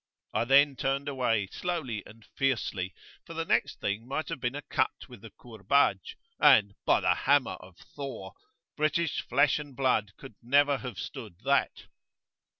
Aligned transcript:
I 0.33 0.45
then 0.45 0.75
turned 0.75 1.07
away 1.07 1.45
slowly 1.51 2.01
and 2.07 2.25
fiercely, 2.35 2.95
for 3.23 3.35
the 3.35 3.45
next 3.45 3.79
thing 3.79 4.07
might 4.07 4.29
have 4.29 4.39
been 4.39 4.55
a 4.55 4.63
cut 4.63 5.07
with 5.07 5.21
the 5.21 5.29
Kurbaj,[FN#7] 5.29 6.15
and, 6.39 6.73
by 6.87 7.01
the 7.01 7.13
hammer 7.13 7.57
of 7.59 7.77
Thor! 7.77 8.33
British 8.75 9.21
flesh 9.21 9.59
and 9.59 9.75
blood 9.75 10.13
could 10.17 10.33
never 10.41 10.77
have 10.79 10.97
stood 10.97 11.35
that. 11.43 11.83